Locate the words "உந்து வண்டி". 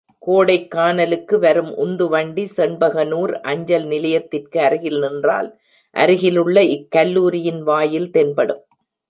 1.75-2.43